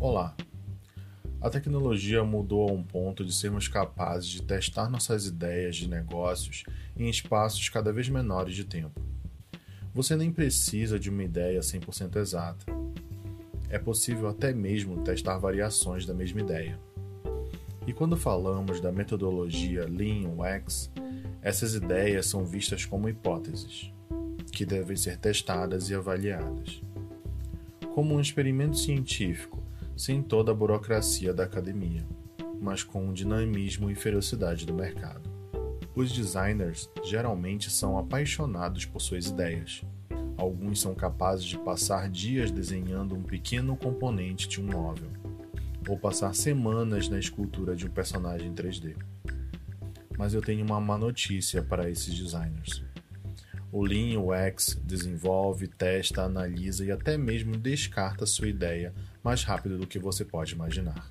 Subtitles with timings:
[0.00, 0.34] Olá!
[1.42, 6.64] A tecnologia mudou a um ponto de sermos capazes de testar nossas ideias de negócios
[6.96, 8.98] em espaços cada vez menores de tempo.
[9.92, 12.64] Você nem precisa de uma ideia 100% exata.
[13.68, 16.80] É possível até mesmo testar variações da mesma ideia.
[17.86, 20.90] E quando falamos da metodologia Lean UX,
[21.42, 23.92] essas ideias são vistas como hipóteses,
[24.50, 26.80] que devem ser testadas e avaliadas.
[27.94, 29.60] Como um experimento científico
[30.00, 32.06] sem toda a burocracia da academia,
[32.58, 35.28] mas com o dinamismo e ferocidade do mercado.
[35.94, 39.82] Os designers geralmente são apaixonados por suas ideias.
[40.38, 45.10] Alguns são capazes de passar dias desenhando um pequeno componente de um móvel,
[45.86, 48.96] ou passar semanas na escultura de um personagem 3D.
[50.16, 52.89] Mas eu tenho uma má notícia para esses designers.
[53.72, 59.86] O Lean UX desenvolve, testa, analisa e até mesmo descarta sua ideia mais rápido do
[59.86, 61.08] que você pode imaginar.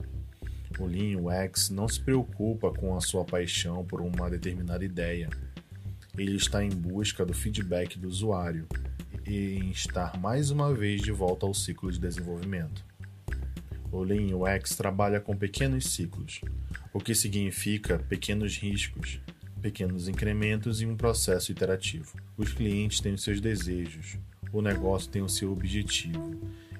[0.78, 5.30] O Lean UX não se preocupa com a sua paixão por uma determinada ideia.
[6.18, 8.68] Ele está em busca do feedback do usuário
[9.26, 12.84] e em estar mais uma vez de volta ao ciclo de desenvolvimento.
[13.90, 16.42] O Lean UX trabalha com pequenos ciclos,
[16.94, 19.22] o que significa pequenos riscos,
[19.60, 22.18] pequenos incrementos e um processo iterativo.
[22.38, 24.18] Os clientes têm os seus desejos,
[24.52, 26.40] o negócio tem o seu objetivo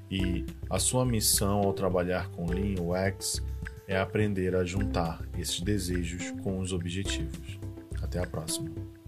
[0.10, 3.44] e a sua missão ao trabalhar com Lean UX
[3.88, 7.60] é aprender a juntar esses desejos com os objetivos.
[8.02, 8.99] Até a próxima.